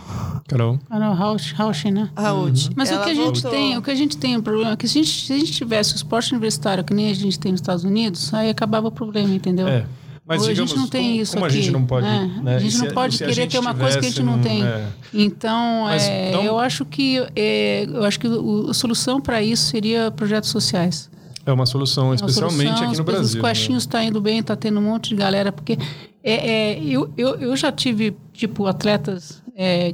[0.48, 0.80] Carol.
[0.90, 2.10] Carol Rausch, Rausch, né?
[2.16, 2.70] Raúd.
[2.76, 3.52] Mas o Ela que a gente voltou.
[3.52, 5.38] tem, o que a gente tem, o problema é que se a gente, se a
[5.38, 8.88] gente tivesse o esporte universitário que nem a gente tem nos Estados Unidos, aí acabava
[8.88, 9.68] o problema, entendeu?
[9.68, 9.86] É.
[10.26, 11.58] Mas Hoje digamos, a gente não tem como, isso como aqui.
[11.58, 12.06] a gente não pode.
[12.08, 12.42] né?
[12.44, 14.10] né, A gente se não pode se a querer gente ter uma coisa que a
[14.10, 14.64] gente não tem.
[14.64, 14.88] é.
[15.14, 19.42] Então, Mas é, então- eu acho que é, eu acho que o- a solução para
[19.44, 21.10] isso seria projetos sociais.
[21.46, 23.24] É uma solução, É uma especialmente solução, aqui no os- Brasil.
[23.26, 23.42] Os né?
[23.42, 25.78] coxinhos tá indo bem, tá tendo um monte de galera, porque
[26.24, 29.94] é, é, eu, eu, eu já tive, tipo, atletas é,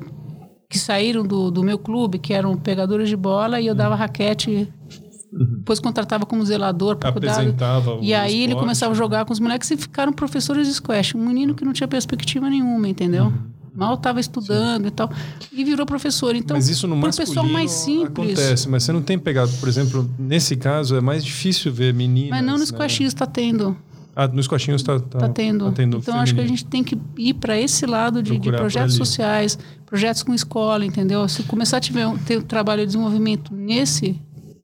[0.70, 4.72] que saíram do, do meu clube, que eram pegadores de bola, e eu dava raquete,
[5.32, 7.44] depois contratava como zelador para cuidar.
[8.02, 8.60] E aí ele esporte.
[8.60, 11.16] começava a jogar com os moleques e ficaram professores de squash.
[11.16, 13.26] Um menino que não tinha perspectiva nenhuma, entendeu?
[13.26, 13.60] Uhum.
[13.76, 15.10] Mal estava estudando e tal.
[15.54, 16.36] E virou professor.
[16.36, 18.34] Então, mas isso no pessoal mais simples.
[18.40, 22.32] acontece, mas você não tem pegado, por exemplo, nesse caso é mais difícil ver meninas.
[22.32, 22.78] Mas não nos né?
[22.78, 23.78] squashinhos está tendo.
[24.22, 25.66] Ah, nos coxinhos tá, tá, Tá tendo.
[25.66, 26.58] tá tendo então acho que a feminino.
[26.58, 31.26] gente tem que ir para esse lado de, de projetos sociais, projetos com escola, entendeu?
[31.30, 34.20] Se começar a tiver, ter um trabalho de desenvolvimento nesse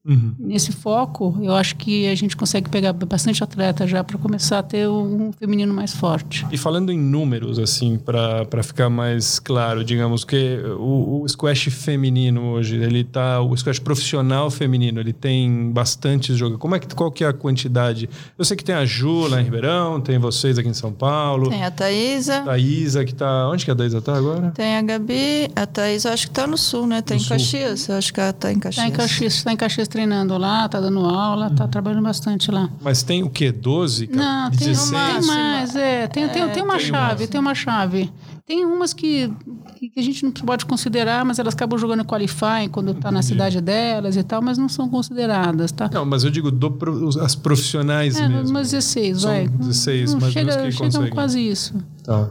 [0.07, 0.33] Uhum.
[0.37, 4.63] nesse foco, eu acho que a gente consegue pegar bastante atleta já para começar a
[4.63, 6.45] ter um feminino mais forte.
[6.51, 12.41] E falando em números, assim, para ficar mais claro, digamos que o, o squash feminino
[12.51, 16.61] hoje, ele tá, o squash profissional feminino, ele tem bastantes jogadores.
[16.61, 18.07] Como é que, qual que é a quantidade?
[18.37, 21.49] Eu sei que tem a Ju lá em Ribeirão, tem vocês aqui em São Paulo,
[21.49, 24.51] Tem a Thaísa, a Isa que tá, onde que a Daísa tá agora?
[24.51, 27.01] tem a Gabi, a Thaís eu acho que tá no sul, né?
[27.01, 27.29] Tá No em sul.
[27.29, 28.85] Caxias, eu acho que ela tá em Caxias.
[28.85, 32.69] Está em Caxias, está em Caxias treinando lá, está dando aula, está trabalhando bastante lá.
[32.81, 33.49] Mas tem o quê?
[33.49, 34.07] 12?
[34.07, 34.19] cara?
[34.43, 34.91] Não, tem, 16?
[34.91, 36.07] tem mais, é.
[36.07, 38.11] Tem, tem, tem uma tem chave, tem uma chave.
[38.45, 39.31] Tem umas que,
[39.79, 43.61] que a gente não pode considerar, mas elas acabam jogando qualifying quando está na cidade
[43.61, 45.89] delas e tal, mas não são consideradas, tá?
[45.91, 46.77] Não, mas eu digo do
[47.21, 48.49] as profissionais É, mesmo.
[48.49, 49.47] umas 16, São vai.
[49.47, 51.09] 16, Não mais ou chega, menos que chegam conseguem.
[51.11, 51.73] quase isso.
[52.03, 52.29] Tá.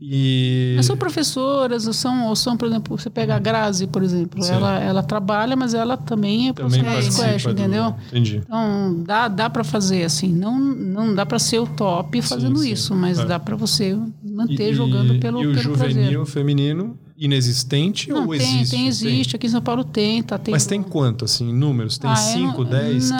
[0.00, 0.74] E...
[0.76, 4.40] Mas são professoras, ou são, ou são, por exemplo, você pega a Grazi, por exemplo.
[4.42, 4.52] Sim.
[4.52, 7.94] Ela, ela trabalha, mas ela também é também professora de squash, do- entendeu?
[8.06, 8.36] Entendi.
[8.44, 10.32] Então, dá, dá para fazer assim.
[10.32, 13.24] Não, não dá para ser o top fazendo sim, isso, mas tá.
[13.24, 16.26] dá para você manter E- jogando pelo, e o pelo juvenil prazer.
[16.26, 18.70] feminino inexistente Não, ou tem, existe?
[18.76, 19.36] tem, existe.
[19.36, 20.38] Aqui em São Paulo tem, tá?
[20.38, 21.98] Tem Mas tem quanto, assim, números?
[21.98, 23.18] Tem Ah, eu 5, não- 10, não,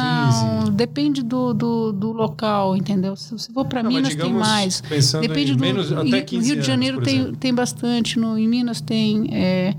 [0.65, 0.71] 15?
[0.73, 3.17] Depende do, do, do local, entendeu?
[3.17, 4.81] Se se for para Minas, tem digamos, mais.
[4.81, 5.61] pensando Depende em do.
[5.61, 7.37] menos- no até Rio- 15 no Rio de Janeiro tem, exemplo.
[7.37, 8.19] tem bastante.
[8.19, 9.29] No, em Minas tem.
[9.35, 9.75] é,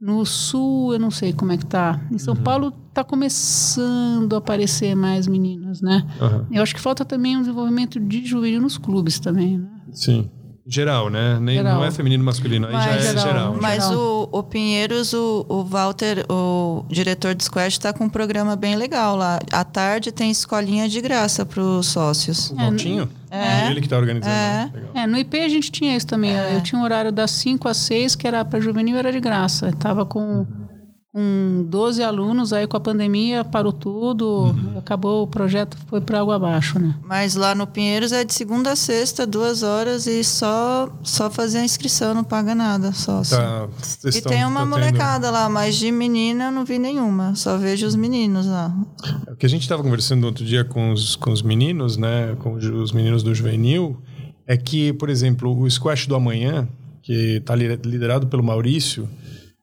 [0.00, 2.00] no Sul, eu não sei como é que tá.
[2.08, 2.18] Em Uhum.
[2.20, 6.06] São Paulo tá começando a aparecer mais meninas, né?
[6.20, 9.68] Aham, Eu acho que falta também um desenvolvimento de juvenil nos clubes também, né?
[9.92, 10.30] Sim.
[10.70, 11.38] Geral, né?
[11.40, 11.76] Nem, Geral.
[11.76, 13.24] Não é feminino e masculino, aí já Mas- é Geral.
[13.26, 13.56] geral.
[13.60, 14.28] Mas geral.
[14.32, 18.76] o, o Pinheiros, o, o Walter, o diretor de squash, está com um programa bem
[18.76, 19.38] legal lá.
[19.50, 22.50] À tarde tem escolinha de graça para os sócios.
[22.50, 23.08] O Valtinho?
[23.30, 23.70] É.
[23.70, 24.30] Ele que tá organizando.
[24.30, 24.36] É.
[24.36, 24.70] né?
[24.74, 24.90] Legal.
[24.94, 26.32] É, no IP a gente tinha isso também.
[26.32, 29.72] Eu tinha um horário das 5 às 6, que era para juvenil, era de graça.
[29.78, 30.46] Tava com,
[31.12, 36.36] com 12 alunos, aí com a pandemia parou tudo, acabou o projeto, foi para água
[36.36, 36.94] abaixo, né?
[37.02, 41.58] Mas lá no Pinheiros é de segunda a sexta, duas horas, e só, só fazer
[41.58, 43.36] a inscrição, não paga nada, sócio.
[43.36, 43.68] Tá,
[44.04, 47.34] E estão- tem uma tá tendo- molecada lá, mas de menina eu não vi nenhuma.
[47.34, 48.74] Só vejo os meninos lá.
[49.30, 52.36] O que a gente estava conversando outro dia com os, com os meninos, né?
[52.40, 53.96] Com os meninos do juvenil,
[54.46, 56.68] é que, por exemplo, o squash do amanhã,
[57.02, 59.08] que está liderado pelo Maurício,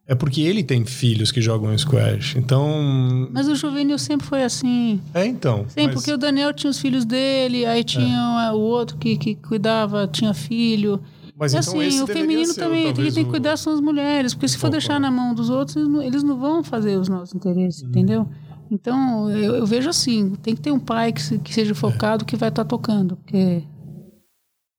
[0.07, 2.35] é porque ele tem filhos que jogam squash.
[2.37, 3.27] Então.
[3.31, 5.01] Mas o juvenil sempre foi assim.
[5.13, 5.65] É, então.
[5.67, 5.95] Sim, mas...
[5.95, 8.51] porque o Daniel tinha os filhos dele, aí tinha é.
[8.51, 11.01] o outro que, que cuidava, tinha filho.
[11.37, 14.33] Mas e, então assim, o feminino ser, também, quem tem que cuidar são as mulheres,
[14.33, 17.09] porque se for deixar na mão dos outros, eles não, eles não vão fazer os
[17.09, 17.87] nossos interesses, hum.
[17.87, 18.29] entendeu?
[18.71, 22.23] Então, eu, eu, vejo assim, tem que ter um pai que, se, que seja focado,
[22.23, 22.25] é.
[22.25, 23.63] que vai estar tá tocando, porque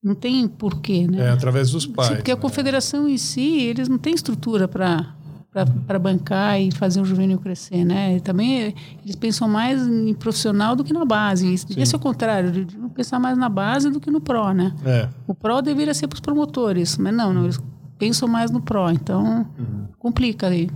[0.03, 1.27] não tem porquê, né?
[1.27, 2.09] É, através dos pais.
[2.09, 2.37] Sim, porque né?
[2.37, 5.15] a confederação em si, eles não têm estrutura para
[5.65, 8.17] para bancar e fazer o juvenil crescer, né?
[8.17, 11.51] E também eles pensam mais em profissional do que na base.
[11.53, 14.73] Isso devia ser o contrário, de pensar mais na base do que no pró, né?
[14.85, 15.09] É.
[15.27, 17.59] O pró deveria ser para os promotores, mas não, não, eles
[17.97, 19.87] pensam mais no pró, então uhum.
[19.97, 20.69] complica ali.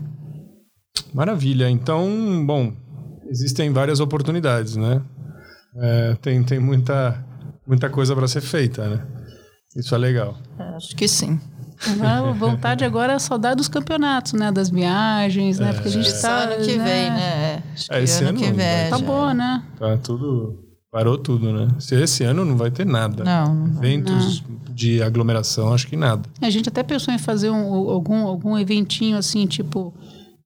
[1.14, 1.70] Maravilha.
[1.70, 2.74] Então, bom,
[3.30, 5.02] existem várias oportunidades, né?
[5.76, 7.24] É, tem, tem muita,
[7.66, 9.06] muita coisa para ser feita, né?
[9.76, 10.38] Isso é legal.
[10.76, 11.40] Acho que sim.
[11.84, 14.52] A vontade agora é saudade dos campeonatos, né?
[14.52, 15.74] Das viagens, né?
[15.74, 16.44] Porque a gente está.
[16.44, 16.84] ano que né?
[16.84, 17.64] vem, né?
[17.74, 18.90] Acho é, esse ano, que vem.
[18.90, 19.64] Tá boa, né?
[19.80, 20.60] Tá tudo.
[20.92, 21.70] Parou tudo, né?
[21.80, 23.24] Se esse ano não vai ter nada.
[23.24, 23.66] Não.
[23.78, 24.76] Eventos não.
[24.76, 26.24] de aglomeração, acho que nada.
[26.42, 29.94] A gente até pensou em fazer um, algum, algum eventinho assim, tipo.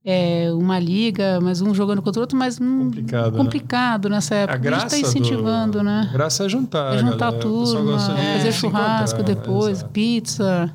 [0.08, 4.18] É, uma liga, mas um jogando contra o outro, mas hum, complicado, complicado né?
[4.18, 4.54] nessa época.
[4.54, 5.84] A, graça a gente está incentivando, do...
[5.84, 6.12] né?
[6.14, 6.94] Graça é juntar.
[6.94, 10.72] É juntar tudo, é, fazer churrasco depois, pizza.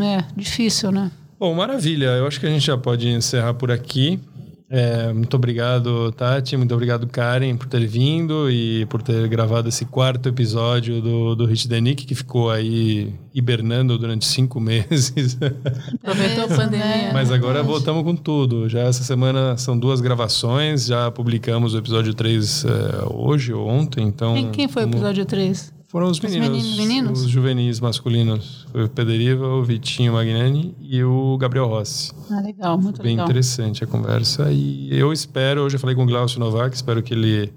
[0.00, 1.10] É, difícil, né?
[1.38, 2.06] Bom, maravilha.
[2.06, 4.20] Eu acho que a gente já pode encerrar por aqui.
[4.68, 6.56] É, muito obrigado, Tati.
[6.56, 11.46] Muito obrigado, Karen, por ter vindo e por ter gravado esse quarto episódio do, do
[11.46, 15.38] Hit the Nick, que ficou aí hibernando durante cinco meses.
[16.02, 17.12] Aproveitou a pandemia.
[17.12, 18.68] Mas agora voltamos com tudo.
[18.68, 22.68] Já essa semana são duas gravações, já publicamos o episódio 3 é,
[23.14, 24.04] hoje ou ontem.
[24.04, 25.75] Então, quem, quem foi o episódio 3?
[25.88, 28.66] Foram os meninos, os meninos, os juvenis masculinos.
[28.72, 32.12] Foi o Pederiva, o Vitinho Magnani e o Gabriel Rossi.
[32.30, 33.26] Ah, legal, muito Bem legal.
[33.26, 34.50] interessante a conversa.
[34.50, 37.52] E eu espero, hoje eu falei com o Glaucio Novak, espero que ele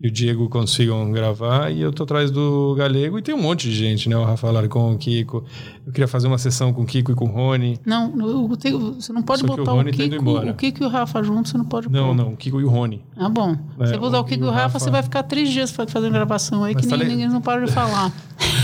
[0.00, 1.70] e o Diego consigam gravar.
[1.70, 3.18] E eu tô atrás do Galego.
[3.18, 4.16] E tem um monte de gente, né?
[4.16, 5.44] O Rafa Larcon, o Kiko.
[5.86, 7.78] Eu queria fazer uma sessão com o Kiko e com o Rony.
[7.86, 8.12] Não,
[8.56, 11.52] tenho, você não pode Só botar o, o, Kiko, o Kiko e o Rafa juntos,
[11.52, 12.14] você não pode Não, pôr.
[12.14, 13.02] não, o Kiko e o Rony.
[13.16, 13.56] Ah, bom.
[13.78, 16.12] É, você botar o, Kiko e o Rafa, Rafa, você vai ficar três dias fazendo
[16.12, 18.12] gravação aí, Mas que nem, ninguém não para de falar.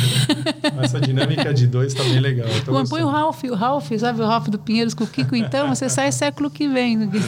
[0.83, 2.49] Essa dinâmica de dois tá bem legal.
[2.66, 5.69] Bom, põe o Ralph, o Ralph, sabe o Ralph do Pinheiros com o Kiko, então
[5.69, 7.09] você sai século que vem.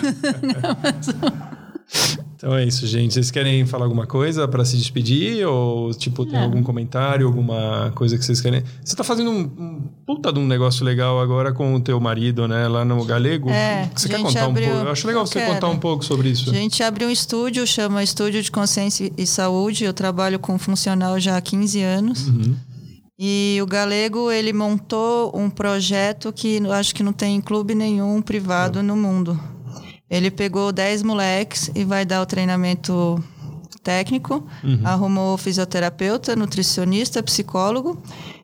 [2.42, 3.14] Então é isso, gente.
[3.14, 5.46] Vocês querem falar alguma coisa para se despedir?
[5.46, 8.64] Ou, tipo, tem algum comentário, alguma coisa que vocês querem?
[8.84, 12.48] Você tá fazendo um, um, puta de um negócio legal agora com o teu marido,
[12.48, 12.66] né?
[12.66, 13.48] Lá no Galego.
[13.48, 14.66] É, você quer contar abriu...
[14.66, 14.86] um pouco?
[14.86, 16.50] Eu acho legal você contar um pouco sobre isso.
[16.50, 19.84] A gente abriu um estúdio, chama Estúdio de Consciência e Saúde.
[19.84, 22.26] Eu trabalho com funcional já há 15 anos.
[22.26, 22.56] Uhum.
[23.16, 28.20] E o Galego, ele montou um projeto que eu acho que não tem clube nenhum
[28.20, 28.82] privado é.
[28.82, 29.38] no mundo.
[30.12, 33.18] Ele pegou 10 moleques e vai dar o treinamento
[33.82, 34.80] técnico, uhum.
[34.84, 37.98] arrumou fisioterapeuta, nutricionista, psicólogo,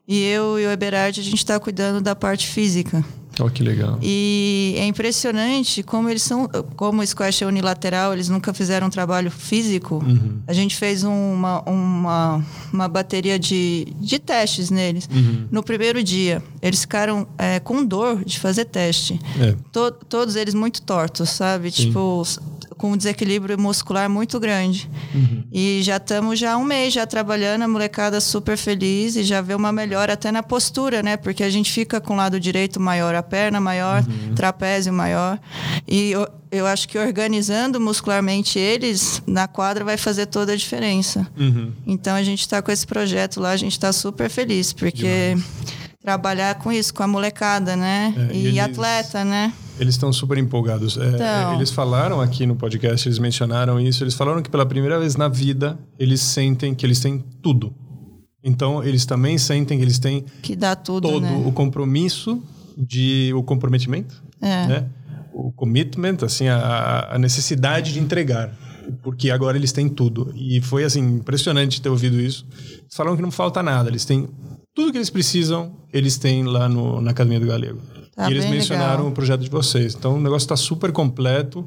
[0.07, 3.05] e eu e o Eberard a gente está cuidando da parte física.
[3.39, 3.97] Oh, que legal.
[4.01, 8.89] E é impressionante como eles são, como o squash é unilateral, eles nunca fizeram um
[8.89, 9.95] trabalho físico.
[9.95, 10.39] Uhum.
[10.47, 15.09] A gente fez uma, uma, uma bateria de, de testes neles.
[15.11, 15.47] Uhum.
[15.51, 19.19] No primeiro dia, eles ficaram é, com dor de fazer teste.
[19.39, 19.55] É.
[19.71, 21.71] To, todos eles muito tortos, sabe?
[21.71, 21.87] Sim.
[21.87, 22.23] Tipo,
[22.79, 24.89] com um desequilíbrio muscular muito grande.
[25.13, 25.43] Uhum.
[25.51, 29.53] E já estamos já um mês já trabalhando, a molecada super feliz e já vê
[29.53, 31.17] uma melhora até na postura, né?
[31.17, 34.33] Porque a gente fica com o lado direito maior, a perna maior, uhum.
[34.33, 35.37] trapézio maior.
[35.85, 41.27] E eu, eu acho que organizando muscularmente eles na quadra vai fazer toda a diferença.
[41.37, 41.73] Uhum.
[41.85, 45.45] Então a gente está com esse projeto lá, a gente está super feliz, porque Demais.
[46.01, 48.13] trabalhar com isso, com a molecada, né?
[48.31, 48.59] É, e, e eles...
[48.59, 49.51] atleta, né?
[49.79, 50.97] Eles estão super empolgados.
[50.97, 51.53] É, então...
[51.55, 54.03] Eles falaram aqui no podcast, eles mencionaram isso.
[54.03, 57.73] Eles falaram que pela primeira vez na vida eles sentem que eles têm tudo.
[58.43, 61.43] Então eles também sentem que eles têm que dá tudo, todo né?
[61.45, 62.41] o compromisso
[62.77, 64.67] de o comprometimento, é.
[64.67, 64.85] né?
[65.33, 68.51] O commitment, assim, a, a necessidade de entregar
[69.03, 70.33] porque agora eles têm tudo.
[70.35, 72.45] E foi assim impressionante ter ouvido isso.
[72.51, 74.27] Eles falaram que não falta nada, eles têm
[74.73, 77.79] tudo que eles precisam, eles têm lá no, na Academia do Galego.
[78.19, 79.07] Tá e eles mencionaram legal.
[79.07, 79.95] o projeto de vocês.
[79.95, 81.65] Então o negócio está super completo.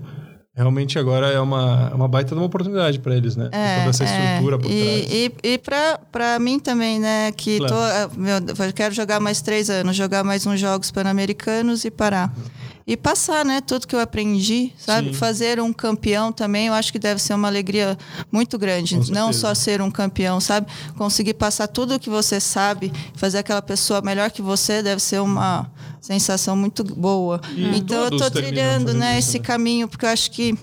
[0.54, 3.48] Realmente agora é uma, uma baita de uma oportunidade para eles, né?
[3.52, 4.58] É, toda essa estrutura é.
[4.58, 4.74] por trás.
[4.74, 7.32] E, e, e para mim também, né?
[7.32, 8.10] Que claro.
[8.10, 8.36] tô, meu,
[8.74, 12.30] quero jogar mais três anos, jogar mais uns Jogos Pan-Americanos e parar.
[12.36, 12.44] Uhum.
[12.86, 13.62] e passar, né?
[13.62, 15.08] Tudo que eu aprendi, sabe?
[15.08, 15.14] Sim.
[15.14, 17.96] Fazer um campeão também, eu acho que deve ser uma alegria
[18.30, 19.10] muito grande.
[19.10, 20.66] Não só ser um campeão, sabe?
[20.98, 25.22] Conseguir passar tudo o que você sabe, fazer aquela pessoa melhor que você, deve ser
[25.22, 25.70] uma
[26.02, 27.40] sensação muito boa.
[27.56, 29.44] E então eu terminam trilhando, né, isso, esse né?
[29.44, 30.54] caminho, porque eu acho que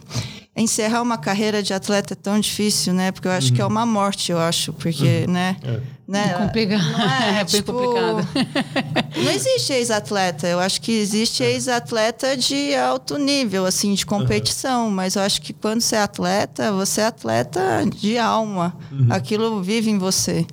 [0.56, 3.12] encerrar uma carreira de atleta é tão difícil, né?
[3.12, 5.56] Porque eu acho que é uma morte, eu acho, porque, né?
[5.64, 5.74] Uhum.
[5.74, 5.82] É.
[6.08, 6.34] né?
[6.34, 6.92] complicado.
[6.92, 8.28] Não é, É bem tipo, complicado.
[9.16, 10.48] Não existe ex-atleta.
[10.48, 14.90] Eu acho que existe ex-atleta de alto nível, assim, de competição.
[14.92, 18.76] Mas eu acho que quando você é atleta, você é atleta de alma.
[19.10, 20.46] Aquilo vive em você.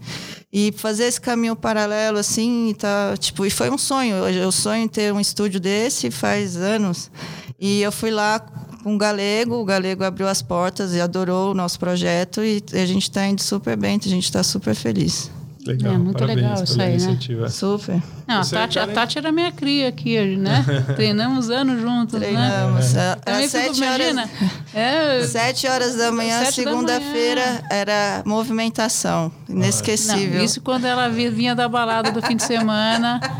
[0.52, 4.14] E fazer esse caminho paralelo, assim, tá, tipo, e foi um sonho.
[4.28, 7.10] Eu, sonho em ter um estúdio desse faz anos.
[7.58, 8.38] E eu fui lá
[8.82, 12.86] com o Galego, o Galego abriu as portas e adorou o nosso projeto e a
[12.86, 15.30] gente está indo super bem, a gente está super feliz.
[15.66, 16.94] Legal, É, muito parabéns legal isso aí, né?
[16.94, 17.48] iniciativa.
[17.48, 18.00] Super.
[18.26, 18.86] Não, a Tati, a?
[18.86, 20.64] Tati era minha cria aqui, né?
[20.94, 22.26] Treinamos anos juntos, né?
[22.28, 22.92] Treinamos.
[23.24, 24.30] Também fico, sete horas, imagina.
[24.78, 29.32] É, Sete horas da manhã, segunda-feira, era movimentação.
[29.48, 30.36] Inesquecível.
[30.38, 33.18] Não, isso quando ela vi- vinha da balada do fim de semana.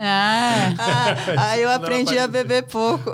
[0.00, 3.10] Ah, Ah, aí eu aprendi a beber pouco.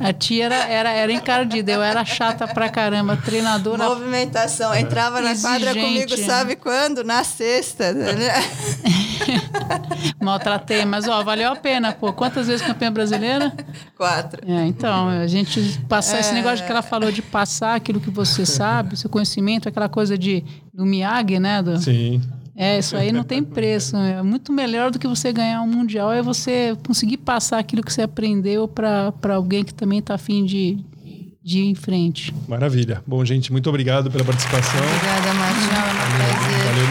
[0.00, 3.84] a tia era, era, era encardida, eu era chata pra caramba, treinadora.
[3.88, 4.74] Movimentação.
[4.74, 6.06] Entrava na quadra Exigente.
[6.10, 7.04] comigo, sabe quando?
[7.04, 7.92] Na sexta.
[7.92, 8.14] né?
[10.20, 12.12] Maltratei, mas ó, valeu a pena, pô.
[12.12, 13.52] Quantas vezes campeã brasileira?
[13.96, 14.40] Quatro.
[14.46, 18.44] É, então, a gente passar esse negócio que ela falou de passar aquilo que você
[18.46, 21.62] sabe, seu conhecimento, aquela coisa de do Miyagi, né?
[21.62, 22.20] Do, Sim.
[22.56, 23.96] É, isso aí não tem preço.
[23.96, 27.92] É muito melhor do que você ganhar um mundial é você conseguir passar aquilo que
[27.92, 30.78] você aprendeu para alguém que também está afim de,
[31.42, 32.32] de ir em frente.
[32.46, 33.02] Maravilha.
[33.06, 34.80] Bom, gente, muito obrigado pela participação.
[34.80, 35.82] Obrigada, Martina.
[36.16, 36.64] Prazer.
[36.64, 36.83] Valeu.